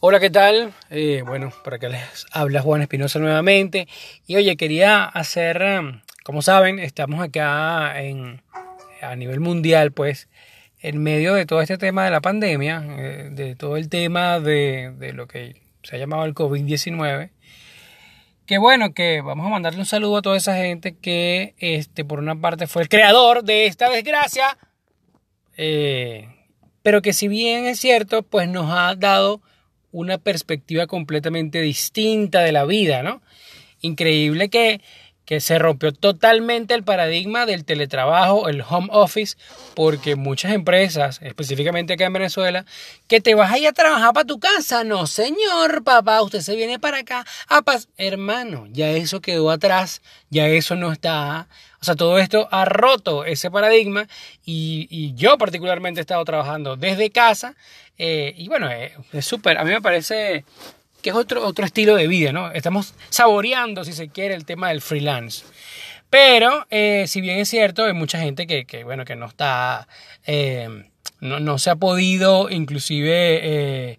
Hola, 0.00 0.20
¿qué 0.20 0.30
tal? 0.30 0.72
Eh, 0.90 1.24
bueno, 1.26 1.52
por 1.64 1.74
acá 1.74 1.88
les 1.88 2.24
habla 2.30 2.62
Juan 2.62 2.82
Espinosa 2.82 3.18
nuevamente. 3.18 3.88
Y 4.28 4.36
oye, 4.36 4.56
quería 4.56 5.04
hacer, 5.04 5.60
um, 5.60 6.02
como 6.22 6.40
saben, 6.40 6.78
estamos 6.78 7.20
acá 7.20 8.00
en, 8.00 8.40
a 9.02 9.16
nivel 9.16 9.40
mundial, 9.40 9.90
pues, 9.90 10.28
en 10.78 11.02
medio 11.02 11.34
de 11.34 11.46
todo 11.46 11.62
este 11.62 11.78
tema 11.78 12.04
de 12.04 12.12
la 12.12 12.20
pandemia, 12.20 12.84
eh, 12.96 13.28
de 13.32 13.56
todo 13.56 13.76
el 13.76 13.88
tema 13.88 14.38
de, 14.38 14.94
de 14.96 15.12
lo 15.14 15.26
que 15.26 15.60
se 15.82 15.96
ha 15.96 15.98
llamado 15.98 16.26
el 16.26 16.34
COVID-19. 16.34 17.30
Que 18.46 18.58
bueno, 18.58 18.94
que 18.94 19.20
vamos 19.20 19.46
a 19.46 19.50
mandarle 19.50 19.80
un 19.80 19.86
saludo 19.86 20.18
a 20.18 20.22
toda 20.22 20.36
esa 20.36 20.54
gente 20.54 20.96
que, 20.96 21.56
este, 21.58 22.04
por 22.04 22.20
una 22.20 22.40
parte, 22.40 22.68
fue 22.68 22.82
el 22.82 22.88
creador 22.88 23.42
de 23.42 23.66
esta 23.66 23.90
desgracia. 23.90 24.58
Eh, 25.56 26.28
pero 26.84 27.02
que 27.02 27.12
si 27.12 27.26
bien 27.26 27.66
es 27.66 27.80
cierto, 27.80 28.22
pues 28.22 28.48
nos 28.48 28.70
ha 28.70 28.94
dado 28.94 29.42
una 29.92 30.18
perspectiva 30.18 30.86
completamente 30.86 31.60
distinta 31.60 32.40
de 32.40 32.52
la 32.52 32.64
vida, 32.64 33.02
¿no? 33.02 33.22
Increíble 33.80 34.48
que, 34.48 34.80
que 35.24 35.40
se 35.40 35.58
rompió 35.58 35.92
totalmente 35.92 36.74
el 36.74 36.84
paradigma 36.84 37.46
del 37.46 37.64
teletrabajo, 37.64 38.48
el 38.48 38.62
home 38.66 38.88
office, 38.90 39.36
porque 39.74 40.16
muchas 40.16 40.52
empresas, 40.52 41.20
específicamente 41.22 41.92
acá 41.92 42.06
en 42.06 42.14
Venezuela, 42.14 42.64
que 43.08 43.20
te 43.20 43.34
vas 43.34 43.52
a 43.52 43.58
ir 43.58 43.68
a 43.68 43.72
trabajar 43.72 44.14
para 44.14 44.26
tu 44.26 44.40
casa. 44.40 44.84
No, 44.84 45.06
señor, 45.06 45.84
papá, 45.84 46.22
usted 46.22 46.40
se 46.40 46.56
viene 46.56 46.78
para 46.78 47.00
acá. 47.00 47.26
Ah, 47.48 47.62
hermano, 47.98 48.66
ya 48.70 48.90
eso 48.90 49.20
quedó 49.20 49.50
atrás, 49.50 50.00
ya 50.30 50.48
eso 50.48 50.76
no 50.76 50.92
está. 50.92 51.48
O 51.80 51.84
sea, 51.84 51.94
todo 51.94 52.18
esto 52.18 52.48
ha 52.50 52.64
roto 52.64 53.24
ese 53.24 53.50
paradigma 53.50 54.08
y, 54.44 54.88
y 54.90 55.14
yo 55.14 55.38
particularmente 55.38 56.00
he 56.00 56.02
estado 56.02 56.24
trabajando 56.24 56.76
desde 56.76 57.10
casa 57.10 57.54
eh, 57.98 58.32
y 58.36 58.48
bueno, 58.48 58.70
eh, 58.70 58.92
es 59.12 59.26
súper, 59.26 59.58
a 59.58 59.64
mí 59.64 59.72
me 59.72 59.82
parece 59.82 60.44
que 61.02 61.10
es 61.10 61.16
otro, 61.16 61.44
otro 61.44 61.64
estilo 61.64 61.96
de 61.96 62.06
vida, 62.06 62.32
¿no? 62.32 62.52
Estamos 62.52 62.94
saboreando, 63.10 63.84
si 63.84 63.92
se 63.92 64.08
quiere, 64.08 64.34
el 64.34 64.44
tema 64.44 64.68
del 64.68 64.80
freelance. 64.80 65.44
Pero, 66.08 66.66
eh, 66.70 67.04
si 67.06 67.20
bien 67.20 67.38
es 67.38 67.48
cierto, 67.48 67.84
hay 67.84 67.92
mucha 67.92 68.18
gente 68.18 68.46
que, 68.46 68.64
que 68.64 68.84
bueno, 68.84 69.04
que 69.04 69.16
no 69.16 69.26
está, 69.26 69.88
no, 71.20 71.40
no, 71.40 71.58
se 71.58 71.70
ha 71.70 71.76
podido 71.76 72.48
inclusive, 72.50 73.98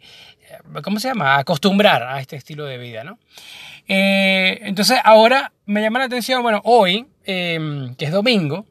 ¿cómo 0.84 1.00
se 1.00 1.10
llama? 1.10 1.38
Acostumbrar 1.38 2.04
a 2.04 2.20
este 2.20 2.36
estilo 2.36 2.66
de 2.66 2.78
vida, 2.78 3.04
¿no? 3.04 3.20
entonces, 3.92 5.00
ahora 5.04 5.52
me 5.66 5.82
llama 5.82 5.98
la 5.98 6.06
atención, 6.06 6.44
bueno, 6.44 6.62
hoy, 6.64 7.08
que 7.26 7.96
es 7.98 8.12
domingo, 8.12 8.68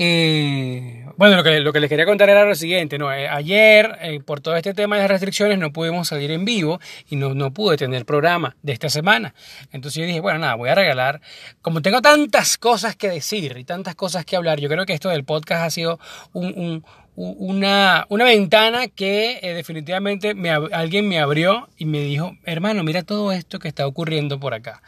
eh, 0.00 1.04
bueno, 1.16 1.34
lo 1.34 1.42
que, 1.42 1.58
lo 1.58 1.72
que 1.72 1.80
les 1.80 1.88
quería 1.88 2.06
contar 2.06 2.30
era 2.30 2.44
lo 2.44 2.54
siguiente, 2.54 2.98
¿no? 2.98 3.12
Eh, 3.12 3.26
ayer, 3.28 3.98
eh, 4.00 4.20
por 4.20 4.40
todo 4.40 4.54
este 4.54 4.72
tema 4.72 4.94
de 4.94 5.02
las 5.02 5.10
restricciones, 5.10 5.58
no 5.58 5.72
pudimos 5.72 6.06
salir 6.06 6.30
en 6.30 6.44
vivo 6.44 6.78
y 7.10 7.16
no, 7.16 7.34
no 7.34 7.52
pude 7.52 7.76
tener 7.76 8.06
programa 8.06 8.56
de 8.62 8.72
esta 8.72 8.88
semana. 8.88 9.34
Entonces 9.72 10.00
yo 10.00 10.06
dije, 10.06 10.20
bueno, 10.20 10.38
nada, 10.38 10.54
voy 10.54 10.68
a 10.68 10.76
regalar, 10.76 11.20
como 11.60 11.82
tengo 11.82 12.00
tantas 12.00 12.56
cosas 12.58 12.94
que 12.94 13.08
decir 13.08 13.56
y 13.58 13.64
tantas 13.64 13.96
cosas 13.96 14.24
que 14.24 14.36
hablar, 14.36 14.60
yo 14.60 14.68
creo 14.68 14.86
que 14.86 14.92
esto 14.92 15.08
del 15.08 15.24
podcast 15.24 15.64
ha 15.64 15.70
sido 15.70 15.98
un, 16.32 16.84
una, 17.18 18.06
una, 18.10 18.24
ventana 18.24 18.86
que 18.86 19.40
definitivamente 19.42 20.34
me, 20.34 20.50
alguien 20.50 21.08
me 21.08 21.18
abrió 21.18 21.68
y 21.76 21.84
me 21.84 22.00
dijo, 22.00 22.36
hermano, 22.44 22.84
mira 22.84 23.02
todo 23.02 23.32
esto 23.32 23.58
que 23.58 23.66
está 23.66 23.88
ocurriendo 23.88 24.38
por 24.38 24.54
acá. 24.54 24.82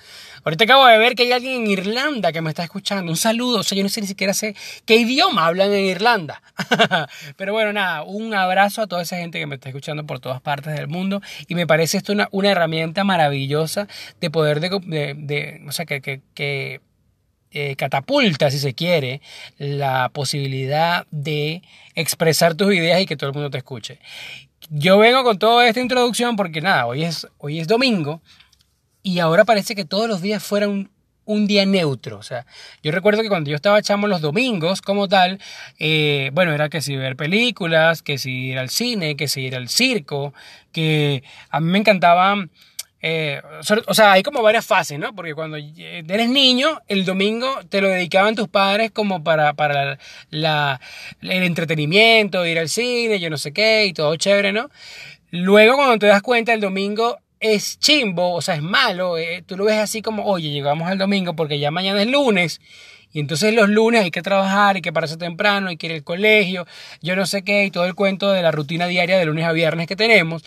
Ahorita 0.44 0.64
acabo 0.64 0.86
de 0.86 0.96
ver 0.96 1.16
que 1.16 1.24
hay 1.24 1.32
alguien 1.32 1.62
en 1.62 1.66
Irlanda 1.66 2.30
que 2.30 2.40
me 2.40 2.50
está 2.50 2.62
escuchando. 2.62 3.10
Un 3.10 3.16
saludo. 3.16 3.58
O 3.58 3.62
sea, 3.62 3.76
yo 3.76 3.82
no 3.82 3.88
sé 3.88 4.00
ni 4.00 4.06
siquiera 4.06 4.32
sé 4.32 4.54
qué 4.86 4.96
idioma 4.96 5.46
hablan 5.46 5.72
en 5.72 5.84
Irlanda. 5.84 6.40
Pero 7.36 7.52
bueno, 7.52 7.72
nada, 7.72 8.04
un 8.04 8.32
abrazo 8.32 8.82
a 8.82 8.86
toda 8.86 9.02
esa 9.02 9.16
gente 9.16 9.38
que 9.38 9.46
me 9.46 9.56
está 9.56 9.68
escuchando 9.68 10.06
por 10.06 10.20
todas 10.20 10.40
partes 10.40 10.74
del 10.74 10.86
mundo. 10.86 11.20
Y 11.48 11.56
me 11.56 11.66
parece 11.66 11.98
esto 11.98 12.12
una, 12.12 12.28
una 12.30 12.50
herramienta 12.50 13.02
maravillosa 13.02 13.88
de 14.20 14.30
poder, 14.30 14.60
de, 14.60 15.14
de, 15.16 15.62
o 15.66 15.72
sea, 15.72 15.84
que, 15.84 16.00
que 16.00 16.80
eh, 17.52 17.74
catapulta, 17.76 18.50
si 18.50 18.58
se 18.58 18.74
quiere, 18.74 19.20
la 19.58 20.08
posibilidad 20.10 21.06
de 21.10 21.62
expresar 21.96 22.54
tus 22.54 22.72
ideas 22.72 23.00
y 23.00 23.06
que 23.06 23.16
todo 23.16 23.30
el 23.30 23.34
mundo 23.34 23.50
te 23.50 23.58
escuche. 23.58 23.98
Yo 24.68 24.98
vengo 24.98 25.24
con 25.24 25.38
toda 25.38 25.66
esta 25.66 25.80
introducción 25.80 26.36
porque 26.36 26.60
nada, 26.60 26.86
hoy 26.86 27.02
es, 27.02 27.26
hoy 27.38 27.58
es 27.58 27.66
domingo 27.66 28.22
y 29.02 29.18
ahora 29.18 29.44
parece 29.44 29.74
que 29.74 29.84
todos 29.84 30.08
los 30.08 30.22
días 30.22 30.42
fueran 30.42 30.90
un, 31.24 31.46
día 31.46 31.66
neutro. 31.66 32.18
O 32.18 32.22
sea, 32.22 32.46
yo 32.84 32.92
recuerdo 32.92 33.22
que 33.22 33.28
cuando 33.28 33.50
yo 33.50 33.56
estaba 33.56 33.82
chamo 33.82 34.06
los 34.06 34.20
domingos 34.20 34.80
como 34.80 35.08
tal, 35.08 35.40
eh, 35.78 36.30
bueno, 36.32 36.52
era 36.52 36.68
que 36.68 36.80
si 36.80 36.96
ver 36.96 37.16
películas, 37.16 38.02
que 38.02 38.18
si 38.18 38.50
ir 38.50 38.58
al 38.58 38.70
cine, 38.70 39.16
que 39.16 39.26
si 39.26 39.42
ir 39.42 39.56
al 39.56 39.68
circo, 39.68 40.34
que 40.72 41.24
a 41.50 41.60
mí 41.60 41.70
me 41.70 41.78
encantaban... 41.78 42.50
Eh, 43.02 43.40
o 43.86 43.94
sea, 43.94 44.12
hay 44.12 44.22
como 44.22 44.42
varias 44.42 44.66
fases, 44.66 44.98
¿no? 44.98 45.14
Porque 45.14 45.34
cuando 45.34 45.56
eres 45.56 46.28
niño, 46.28 46.80
el 46.86 47.04
domingo 47.04 47.60
te 47.68 47.80
lo 47.80 47.88
dedicaban 47.88 48.34
tus 48.34 48.48
padres 48.48 48.90
como 48.90 49.24
para, 49.24 49.54
para 49.54 49.98
la, 50.30 50.80
el 51.22 51.42
entretenimiento, 51.42 52.44
ir 52.44 52.58
al 52.58 52.68
cine, 52.68 53.18
yo 53.18 53.30
no 53.30 53.38
sé 53.38 53.52
qué, 53.52 53.86
y 53.86 53.94
todo 53.94 54.16
chévere, 54.16 54.52
¿no? 54.52 54.68
Luego, 55.30 55.76
cuando 55.76 55.98
te 55.98 56.06
das 56.06 56.22
cuenta, 56.22 56.52
el 56.52 56.60
domingo 56.60 57.18
es 57.38 57.78
chimbo, 57.78 58.34
o 58.34 58.42
sea, 58.42 58.56
es 58.56 58.62
malo, 58.62 59.16
eh, 59.16 59.42
tú 59.46 59.56
lo 59.56 59.64
ves 59.64 59.78
así 59.78 60.02
como, 60.02 60.26
oye, 60.26 60.50
llegamos 60.50 60.88
al 60.90 60.98
domingo 60.98 61.34
porque 61.34 61.58
ya 61.58 61.70
mañana 61.70 62.02
es 62.02 62.08
lunes, 62.08 62.60
y 63.12 63.18
entonces 63.18 63.54
los 63.54 63.68
lunes 63.68 64.02
hay 64.02 64.10
que 64.10 64.22
trabajar, 64.22 64.76
hay 64.76 64.82
que 64.82 64.92
pararse 64.92 65.16
temprano, 65.16 65.68
hay 65.68 65.76
que 65.76 65.86
ir 65.86 65.92
al 65.94 66.04
colegio, 66.04 66.66
yo 67.02 67.16
no 67.16 67.26
sé 67.26 67.42
qué, 67.42 67.64
y 67.64 67.70
todo 67.70 67.86
el 67.86 67.94
cuento 67.94 68.30
de 68.30 68.42
la 68.42 68.52
rutina 68.52 68.86
diaria 68.86 69.18
de 69.18 69.24
lunes 69.24 69.44
a 69.46 69.52
viernes 69.52 69.88
que 69.88 69.96
tenemos. 69.96 70.44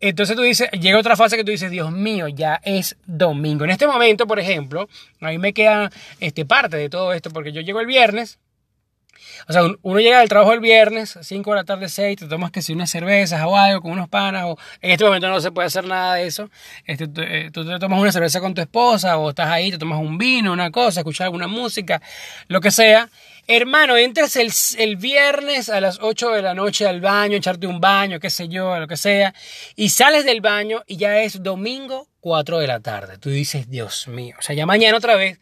Entonces 0.00 0.36
tú 0.36 0.42
dices, 0.42 0.70
llega 0.72 0.98
otra 0.98 1.16
fase 1.16 1.36
que 1.36 1.44
tú 1.44 1.50
dices, 1.50 1.70
Dios 1.70 1.90
mío, 1.92 2.28
ya 2.28 2.60
es 2.64 2.96
domingo. 3.06 3.64
En 3.64 3.70
este 3.70 3.86
momento, 3.86 4.26
por 4.26 4.38
ejemplo, 4.38 4.88
a 5.20 5.28
mí 5.28 5.38
me 5.38 5.52
queda 5.52 5.90
este, 6.20 6.44
parte 6.44 6.76
de 6.76 6.88
todo 6.88 7.12
esto, 7.12 7.30
porque 7.30 7.52
yo 7.52 7.60
llego 7.60 7.80
el 7.80 7.86
viernes, 7.86 8.38
o 9.48 9.52
sea, 9.52 9.62
uno 9.82 10.00
llega 10.00 10.20
del 10.20 10.28
trabajo 10.28 10.52
el 10.52 10.60
viernes, 10.60 11.18
5 11.20 11.50
de 11.50 11.56
la 11.56 11.64
tarde, 11.64 11.88
6, 11.88 12.18
te 12.18 12.26
tomas 12.26 12.50
que 12.50 12.62
si 12.62 12.72
unas 12.72 12.90
cervezas 12.90 13.42
o 13.44 13.56
algo 13.56 13.80
con 13.80 13.92
unos 13.92 14.08
panas, 14.08 14.44
o 14.46 14.58
en 14.80 14.90
este 14.90 15.04
momento 15.04 15.28
no 15.28 15.40
se 15.40 15.52
puede 15.52 15.66
hacer 15.66 15.84
nada 15.84 16.14
de 16.14 16.26
eso. 16.26 16.50
Este, 16.84 17.08
eh, 17.18 17.50
tú, 17.52 17.66
te 17.66 17.78
tomas 17.78 18.00
una 18.00 18.12
cerveza 18.12 18.40
con 18.40 18.54
tu 18.54 18.60
esposa, 18.60 19.18
o 19.18 19.30
estás 19.30 19.48
ahí, 19.48 19.70
te 19.70 19.78
tomas 19.78 20.00
un 20.00 20.18
vino, 20.18 20.52
una 20.52 20.70
cosa, 20.70 21.00
escuchar 21.00 21.26
alguna 21.26 21.46
música, 21.46 22.00
lo 22.48 22.60
que 22.60 22.70
sea. 22.70 23.08
Hermano, 23.48 23.96
entras 23.96 24.34
el, 24.36 24.52
el, 24.78 24.96
viernes 24.96 25.68
a 25.68 25.80
las 25.80 25.98
8 26.00 26.30
de 26.30 26.42
la 26.42 26.54
noche 26.54 26.84
al 26.84 27.00
baño, 27.00 27.36
echarte 27.36 27.68
un 27.68 27.80
baño, 27.80 28.18
qué 28.18 28.28
sé 28.28 28.48
yo, 28.48 28.76
lo 28.78 28.88
que 28.88 28.96
sea, 28.96 29.32
y 29.76 29.90
sales 29.90 30.24
del 30.24 30.40
baño 30.40 30.82
y 30.88 30.96
ya 30.96 31.20
es 31.22 31.40
domingo 31.42 32.08
4 32.20 32.58
de 32.58 32.66
la 32.66 32.80
tarde. 32.80 33.18
Tú 33.18 33.30
dices, 33.30 33.70
Dios 33.70 34.08
mío, 34.08 34.34
o 34.36 34.42
sea, 34.42 34.56
ya 34.56 34.66
mañana 34.66 34.96
otra 34.96 35.14
vez 35.14 35.38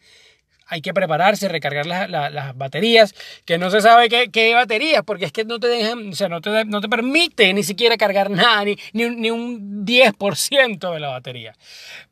hay 0.67 0.81
que 0.81 0.93
prepararse, 0.93 1.47
recargar 1.47 1.85
las 1.85 2.57
baterías, 2.57 3.13
que 3.45 3.57
no 3.57 3.69
se 3.69 3.81
sabe 3.81 4.09
qué, 4.09 4.29
qué, 4.31 4.53
baterías, 4.53 5.03
porque 5.05 5.25
es 5.25 5.31
que 5.31 5.45
no 5.45 5.59
te 5.59 5.67
dejan, 5.67 6.09
o 6.09 6.15
sea, 6.15 6.29
no 6.29 6.41
te, 6.41 6.65
no 6.65 6.81
te 6.81 6.89
permite 6.89 7.53
ni 7.53 7.63
siquiera 7.63 7.97
cargar 7.97 8.29
nada, 8.29 8.65
ni, 8.65 8.77
ni, 8.93 9.09
ni 9.09 9.29
un 9.29 9.85
10% 9.85 10.93
de 10.93 10.99
la 10.99 11.09
batería. 11.09 11.55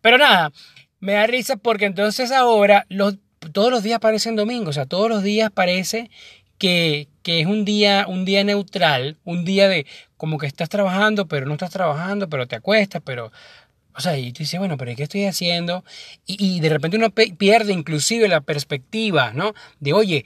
Pero 0.01 0.17
nada, 0.17 0.51
me 0.99 1.13
da 1.13 1.27
risa 1.27 1.57
porque 1.57 1.85
entonces 1.85 2.31
ahora 2.31 2.85
los, 2.89 3.15
todos 3.51 3.71
los 3.71 3.83
días 3.83 3.99
parecen 3.99 4.35
domingos, 4.35 4.69
o 4.69 4.73
sea, 4.73 4.85
todos 4.85 5.09
los 5.09 5.23
días 5.23 5.51
parece 5.51 6.09
que, 6.57 7.07
que 7.23 7.41
es 7.41 7.47
un 7.47 7.65
día, 7.65 8.05
un 8.07 8.23
día 8.23 8.43
neutral, 8.43 9.17
un 9.23 9.45
día 9.45 9.67
de 9.67 9.85
como 10.15 10.37
que 10.37 10.45
estás 10.45 10.69
trabajando, 10.69 11.27
pero 11.27 11.45
no 11.45 11.53
estás 11.53 11.71
trabajando, 11.71 12.29
pero 12.29 12.47
te 12.47 12.55
acuestas, 12.55 13.01
pero 13.03 13.31
o 13.95 14.01
sea, 14.01 14.17
y 14.17 14.31
tú 14.31 14.39
dices, 14.39 14.59
bueno, 14.59 14.77
pero 14.77 14.95
¿qué 14.95 15.03
estoy 15.03 15.25
haciendo? 15.25 15.83
Y, 16.25 16.59
de 16.59 16.69
repente 16.69 16.97
uno 16.97 17.11
pierde 17.11 17.73
inclusive 17.73 18.27
la 18.27 18.41
perspectiva, 18.41 19.31
¿no? 19.33 19.53
De, 19.79 19.93
oye, 19.93 20.25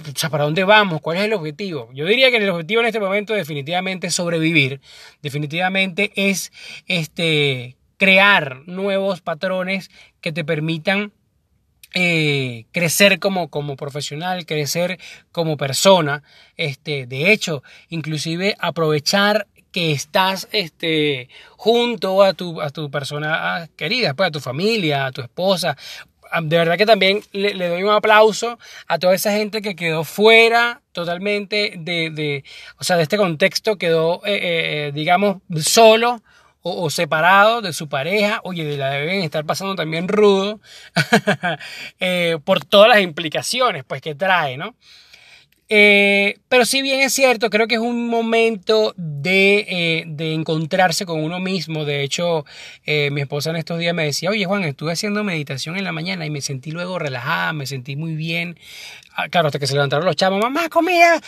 o 0.00 0.18
sea, 0.18 0.30
¿para 0.30 0.44
dónde 0.44 0.64
vamos? 0.64 1.00
¿Cuál 1.00 1.18
es 1.18 1.24
el 1.24 1.34
objetivo? 1.34 1.90
Yo 1.92 2.06
diría 2.06 2.30
que 2.30 2.38
el 2.38 2.48
objetivo 2.48 2.80
en 2.80 2.86
este 2.86 3.00
momento 3.00 3.34
definitivamente 3.34 4.06
es 4.06 4.14
sobrevivir, 4.14 4.80
definitivamente 5.22 6.12
es 6.16 6.52
este, 6.86 7.76
crear 7.98 8.62
nuevos 8.66 9.20
patrones 9.20 9.90
que 10.20 10.32
te 10.32 10.44
permitan 10.44 11.12
eh, 11.94 12.64
crecer 12.72 13.18
como, 13.18 13.50
como 13.50 13.76
profesional, 13.76 14.46
crecer 14.46 14.98
como 15.30 15.58
persona, 15.58 16.22
este, 16.56 17.06
de 17.06 17.32
hecho, 17.32 17.62
inclusive 17.90 18.56
aprovechar 18.60 19.46
que 19.72 19.92
estás 19.92 20.48
este, 20.52 21.28
junto 21.56 22.22
a 22.22 22.34
tu, 22.34 22.60
a 22.60 22.70
tu 22.70 22.90
persona 22.90 23.68
querida, 23.76 24.14
pues 24.14 24.28
a 24.28 24.30
tu 24.30 24.40
familia, 24.40 25.06
a 25.06 25.12
tu 25.12 25.22
esposa. 25.22 25.76
Ah, 26.30 26.40
de 26.42 26.56
verdad 26.56 26.78
que 26.78 26.86
también 26.86 27.22
le, 27.32 27.68
doy 27.68 27.82
un 27.82 27.90
aplauso 27.90 28.58
a 28.86 28.98
toda 28.98 29.14
esa 29.14 29.32
gente 29.32 29.60
que 29.60 29.76
quedó 29.76 30.04
fuera 30.04 30.80
totalmente 30.92 31.74
de, 31.76 32.10
de 32.10 32.44
o 32.78 32.84
sea, 32.84 32.96
de 32.96 33.02
este 33.02 33.16
contexto, 33.16 33.76
quedó, 33.76 34.22
eh, 34.24 34.88
eh, 34.88 34.92
digamos, 34.94 35.38
solo 35.62 36.22
o, 36.62 36.90
separado 36.90 37.60
de 37.60 37.72
su 37.72 37.88
pareja, 37.88 38.40
oye, 38.44 38.76
la 38.76 38.90
deben 38.90 39.22
estar 39.22 39.44
pasando 39.44 39.74
también 39.74 40.08
rudo 40.08 40.60
eh, 42.00 42.38
por 42.44 42.64
todas 42.64 42.88
las 42.88 43.00
implicaciones 43.00 43.84
pues, 43.84 44.00
que 44.00 44.14
trae, 44.14 44.56
¿no? 44.56 44.76
Eh, 45.74 46.36
pero 46.50 46.66
si 46.66 46.82
bien 46.82 47.00
es 47.00 47.14
cierto, 47.14 47.48
creo 47.48 47.66
que 47.66 47.76
es 47.76 47.80
un 47.80 48.06
momento 48.06 48.92
de, 48.98 49.64
eh, 49.70 50.04
de 50.06 50.34
encontrarse 50.34 51.06
con 51.06 51.24
uno 51.24 51.40
mismo. 51.40 51.86
De 51.86 52.02
hecho, 52.02 52.44
eh, 52.84 53.10
mi 53.10 53.22
esposa 53.22 53.48
en 53.48 53.56
estos 53.56 53.78
días 53.78 53.94
me 53.94 54.04
decía, 54.04 54.28
oye 54.28 54.44
Juan, 54.44 54.64
estuve 54.64 54.92
haciendo 54.92 55.24
meditación 55.24 55.78
en 55.78 55.84
la 55.84 55.92
mañana 55.92 56.26
y 56.26 56.30
me 56.30 56.42
sentí 56.42 56.72
luego 56.72 56.98
relajada, 56.98 57.54
me 57.54 57.64
sentí 57.66 57.96
muy 57.96 58.16
bien. 58.16 58.58
Ah, 59.16 59.30
claro, 59.30 59.46
hasta 59.46 59.58
que 59.58 59.66
se 59.66 59.72
levantaron 59.72 60.04
los 60.04 60.14
chavos, 60.14 60.42
mamá, 60.42 60.68
comida, 60.68 61.18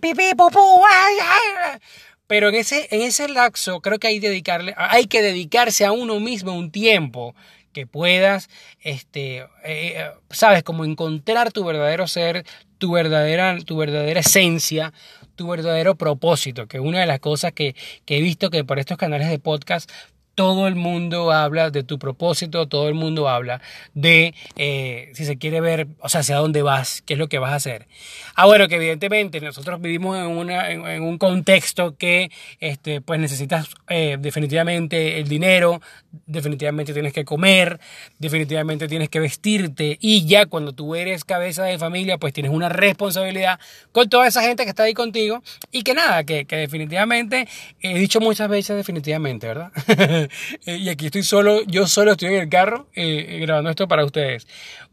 pipí, 0.00 0.34
pupú, 0.36 0.82
ay, 0.90 1.14
ay. 1.22 1.78
Pero 2.26 2.48
en 2.48 2.56
ese, 2.56 2.88
en 2.90 3.00
ese 3.00 3.28
lapso 3.28 3.80
creo 3.80 4.00
que 4.00 4.08
hay, 4.08 4.18
dedicarle, 4.18 4.74
hay 4.76 5.06
que 5.06 5.22
dedicarse 5.22 5.84
a 5.84 5.92
uno 5.92 6.18
mismo 6.18 6.52
un 6.52 6.72
tiempo 6.72 7.36
que 7.74 7.86
puedas, 7.86 8.48
este, 8.80 9.46
eh, 9.64 10.10
sabes, 10.30 10.62
como 10.62 10.86
encontrar 10.86 11.52
tu 11.52 11.62
verdadero 11.64 12.06
ser, 12.06 12.46
tu 12.78 12.92
verdadera, 12.92 13.58
tu 13.60 13.76
verdadera 13.76 14.20
esencia, 14.20 14.94
tu 15.36 15.48
verdadero 15.48 15.96
propósito, 15.96 16.66
que 16.66 16.80
una 16.80 17.00
de 17.00 17.06
las 17.06 17.20
cosas 17.20 17.52
que, 17.52 17.74
que 18.06 18.16
he 18.16 18.22
visto 18.22 18.48
que 18.48 18.64
por 18.64 18.78
estos 18.78 18.96
canales 18.96 19.28
de 19.28 19.38
podcast 19.38 19.90
todo 20.34 20.66
el 20.66 20.74
mundo 20.74 21.32
habla 21.32 21.70
de 21.70 21.82
tu 21.82 21.98
propósito, 21.98 22.66
todo 22.66 22.88
el 22.88 22.94
mundo 22.94 23.28
habla 23.28 23.60
de 23.94 24.34
eh, 24.56 25.10
si 25.14 25.24
se 25.24 25.38
quiere 25.38 25.60
ver, 25.60 25.86
o 26.00 26.08
sea, 26.08 26.20
hacia 26.20 26.36
dónde 26.36 26.62
vas, 26.62 27.02
qué 27.02 27.14
es 27.14 27.18
lo 27.18 27.28
que 27.28 27.38
vas 27.38 27.52
a 27.52 27.56
hacer. 27.56 27.86
Ah, 28.34 28.46
bueno, 28.46 28.68
que 28.68 28.76
evidentemente 28.76 29.40
nosotros 29.40 29.80
vivimos 29.80 30.18
en, 30.18 30.26
una, 30.26 30.70
en, 30.70 31.02
un 31.02 31.18
contexto 31.18 31.96
que 31.96 32.30
este, 32.60 33.00
pues 33.00 33.20
necesitas 33.20 33.68
eh, 33.88 34.16
definitivamente 34.18 35.18
el 35.18 35.28
dinero, 35.28 35.80
definitivamente 36.26 36.92
tienes 36.92 37.12
que 37.12 37.24
comer, 37.24 37.80
definitivamente 38.18 38.88
tienes 38.88 39.08
que 39.08 39.20
vestirte 39.20 39.98
y 40.00 40.26
ya 40.26 40.46
cuando 40.46 40.72
tú 40.72 40.94
eres 40.94 41.24
cabeza 41.24 41.64
de 41.64 41.78
familia, 41.78 42.18
pues 42.18 42.32
tienes 42.32 42.52
una 42.52 42.68
responsabilidad 42.68 43.58
con 43.92 44.08
toda 44.08 44.26
esa 44.26 44.42
gente 44.42 44.64
que 44.64 44.70
está 44.70 44.84
ahí 44.84 44.94
contigo 44.94 45.42
y 45.70 45.82
que 45.82 45.94
nada, 45.94 46.24
que, 46.24 46.44
que 46.44 46.56
definitivamente, 46.56 47.48
he 47.80 47.98
dicho 47.98 48.20
muchas 48.20 48.48
veces 48.48 48.76
definitivamente, 48.76 49.46
¿verdad? 49.46 49.70
Eh, 50.66 50.76
y 50.76 50.88
aquí 50.88 51.06
estoy 51.06 51.22
solo, 51.22 51.62
yo 51.66 51.86
solo 51.86 52.12
estoy 52.12 52.28
en 52.34 52.42
el 52.42 52.48
carro 52.48 52.88
eh, 52.94 53.38
grabando 53.42 53.70
esto 53.70 53.88
para 53.88 54.04
ustedes. 54.04 54.46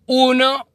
Uno 0.06 0.68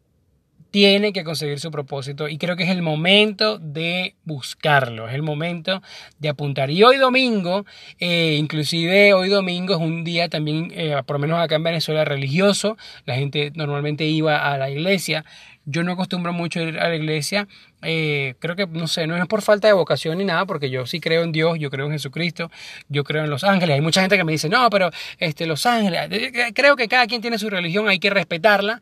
tiene 0.71 1.13
que 1.13 1.25
conseguir 1.25 1.59
su 1.61 1.71
propósito 1.71 2.29
y 2.29 2.39
creo 2.39 2.57
que 2.57 2.65
es 2.65 2.71
el 2.71 2.83
momento 2.83 3.59
de 3.59 4.15
buscarlo, 4.25 5.09
es 5.09 5.15
el 5.15 5.23
momento 5.23 5.83
de 6.19 6.29
apuntar. 6.29 6.71
Y 6.71 6.83
hoy 6.83 6.97
domingo, 6.97 7.65
eh, 7.99 8.37
inclusive 8.39 9.15
hoy 9.15 9.29
domingo 9.29 9.75
es 9.75 9.81
un 9.81 10.05
día 10.05 10.29
también, 10.29 10.73
por 11.07 11.17
lo 11.17 11.21
menos 11.21 11.41
acá 11.41 11.57
en 11.57 11.65
Venezuela, 11.65 12.05
religioso, 12.05 12.77
la 13.05 13.15
gente 13.17 13.53
normalmente 13.55 14.05
iba 14.05 14.53
a 14.53 14.59
la 14.59 14.71
iglesia, 14.71 15.25
yo 15.67 15.83
no 15.83 15.93
acostumbro 15.93 16.33
mucho 16.33 16.61
a 16.61 16.63
ir 16.63 16.79
a 16.79 16.89
la 16.89 16.95
iglesia, 16.95 17.49
eh, 17.83 18.35
creo 18.39 18.57
que, 18.57 18.67
no 18.67 18.87
sé, 18.87 19.07
no 19.07 19.17
es 19.17 19.27
por 19.27 19.43
falta 19.43 19.69
de 19.69 19.75
vocación 19.75 20.19
ni 20.19 20.25
nada, 20.25 20.47
porque 20.47 20.71
yo 20.71 20.87
sí 20.87 20.99
creo 20.99 21.25
en 21.25 21.33
Dios, 21.33 21.59
yo 21.59 21.71
creo 21.71 21.87
en 21.87 21.93
Jesucristo, 21.93 22.51
yo 22.89 23.05
creo 23.05 23.25
en 23.25 23.31
los 23.31 23.45
ángeles. 23.45 23.75
Hay 23.75 23.81
mucha 23.81 24.01
gente 24.01 24.17
que 24.17 24.25
me 24.25 24.33
dice, 24.33 24.49
no, 24.49 24.71
pero 24.71 24.91
este, 25.19 25.47
los 25.47 25.67
ángeles, 25.67 26.09
eh, 26.11 26.33
eh, 26.35 26.53
creo 26.55 26.75
que 26.77 26.89
cada 26.89 27.07
quien 27.07 27.21
tiene 27.21 27.39
su 27.39 27.51
religión, 27.51 27.89
hay 27.89 27.99
que 27.99 28.11
respetarla. 28.11 28.81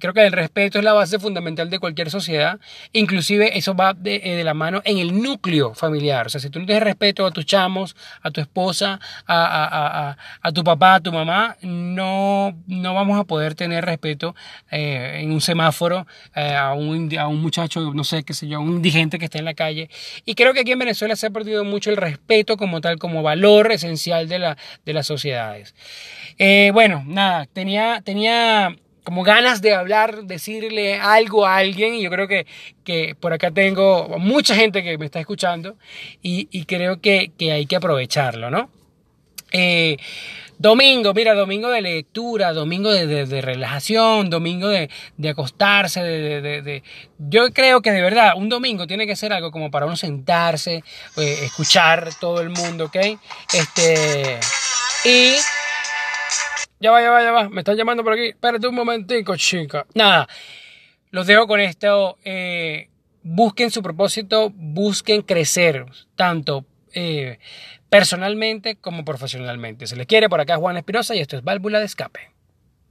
creo 0.00 0.12
que 0.12 0.26
el 0.26 0.32
respeto 0.32 0.78
es 0.78 0.84
la 0.84 0.92
base 0.92 1.18
fundamental 1.18 1.70
de 1.70 1.78
cualquier 1.78 2.10
sociedad. 2.10 2.60
Inclusive 2.92 3.56
eso 3.56 3.74
va 3.74 3.94
de, 3.94 4.42
la 4.44 4.54
mano 4.54 4.82
en 4.84 4.98
el 4.98 5.20
núcleo 5.20 5.74
familiar. 5.74 6.26
O 6.26 6.28
sea, 6.28 6.40
si 6.40 6.50
tú 6.50 6.60
no 6.60 6.66
tienes 6.66 6.84
respeto 6.84 7.26
a 7.26 7.30
tus 7.30 7.46
chamos, 7.46 7.96
a 8.22 8.30
tu 8.30 8.40
esposa, 8.40 9.00
a, 9.26 10.10
a, 10.10 10.16
a, 10.42 10.52
tu 10.52 10.62
papá, 10.62 10.96
a 10.96 11.00
tu 11.00 11.12
mamá, 11.12 11.56
no, 11.62 12.56
no 12.66 12.94
vamos 12.94 13.18
a 13.18 13.24
poder 13.24 13.54
tener 13.54 13.84
respeto 13.84 14.34
en 14.70 15.32
un 15.32 15.40
semáforo 15.40 16.06
a, 16.34 16.74
un, 16.74 17.16
a 17.18 17.28
un 17.28 17.40
muchacho, 17.40 17.92
no 17.94 18.04
sé, 18.04 18.22
qué 18.24 18.34
sé 18.34 18.48
yo, 18.48 18.60
un 18.60 18.76
indigente 18.76 19.18
que 19.18 19.24
está 19.26 19.38
en 19.38 19.44
la 19.44 19.54
calle. 19.54 19.88
Y 20.24 20.34
creo 20.34 20.52
que 20.52 20.60
aquí 20.60 20.72
en 20.72 20.78
Venezuela 20.78 21.16
se 21.16 21.26
ha 21.26 21.30
perdido 21.30 21.64
mucho 21.64 21.90
el 21.90 21.96
respeto 21.96 22.56
como 22.56 22.80
tal, 22.80 22.98
como 22.98 23.22
valor 23.22 23.72
esencial 23.72 24.28
de, 24.28 24.38
la, 24.38 24.56
de 24.84 24.92
las 24.92 25.06
sociedades. 25.06 25.74
Eh, 26.38 26.70
bueno, 26.72 27.02
nada, 27.06 27.46
tenía, 27.52 28.02
tenía 28.04 28.76
como 29.06 29.22
ganas 29.22 29.62
de 29.62 29.72
hablar, 29.72 30.24
decirle 30.24 30.98
algo 30.98 31.46
a 31.46 31.58
alguien 31.58 31.94
y 31.94 32.02
yo 32.02 32.10
creo 32.10 32.26
que, 32.26 32.44
que 32.82 33.14
por 33.14 33.32
acá 33.32 33.52
tengo 33.52 34.18
mucha 34.18 34.56
gente 34.56 34.82
que 34.82 34.98
me 34.98 35.04
está 35.04 35.20
escuchando 35.20 35.76
y, 36.22 36.48
y 36.50 36.64
creo 36.64 37.00
que, 37.00 37.30
que, 37.38 37.52
hay 37.52 37.66
que 37.66 37.76
aprovecharlo, 37.76 38.50
¿no? 38.50 38.68
Eh, 39.52 39.96
Domingo, 40.58 41.12
mira, 41.12 41.34
domingo 41.34 41.68
de 41.68 41.82
lectura, 41.82 42.52
domingo 42.52 42.90
de, 42.90 43.40
relajación, 43.42 44.30
domingo 44.30 44.68
de, 44.68 44.88
acostarse, 45.28 46.02
de, 46.02 46.82
Yo 47.18 47.52
creo 47.52 47.82
que 47.82 47.92
de 47.92 48.00
verdad, 48.00 48.32
un 48.36 48.48
domingo 48.48 48.86
tiene 48.86 49.06
que 49.06 49.16
ser 49.16 49.34
algo 49.34 49.50
como 49.50 49.70
para 49.70 49.84
uno 49.84 49.96
sentarse, 49.96 50.82
eh, 51.16 51.38
escuchar 51.42 52.08
todo 52.18 52.40
el 52.40 52.48
mundo, 52.50 52.86
¿ok? 52.86 52.96
Este... 53.52 54.40
Y... 55.04 55.34
Ya 56.80 56.90
va, 56.90 57.00
ya 57.00 57.10
va, 57.10 57.22
ya 57.22 57.32
va, 57.32 57.48
me 57.48 57.60
están 57.60 57.76
llamando 57.76 58.04
por 58.04 58.12
aquí. 58.12 58.28
Espérate 58.28 58.66
un 58.66 58.74
momentico, 58.74 59.34
chica. 59.36 59.86
Nada, 59.94 60.28
los 61.10 61.26
dejo 61.26 61.46
con 61.46 61.60
esto. 61.60 62.18
Eh, 62.24 62.88
busquen 63.22 63.70
su 63.70 63.82
propósito, 63.82 64.50
busquen 64.54 65.22
crecer, 65.22 65.86
tanto... 66.14 66.64
Eh, 66.98 67.38
personalmente 67.90 68.76
como 68.76 69.04
profesionalmente. 69.04 69.86
Se 69.86 69.96
le 69.96 70.06
quiere 70.06 70.30
por 70.30 70.40
acá 70.40 70.56
Juan 70.56 70.78
Espinosa 70.78 71.14
y 71.14 71.20
esto 71.20 71.36
es 71.36 71.44
Válvula 71.44 71.78
de 71.78 71.84
Escape. 71.84 72.35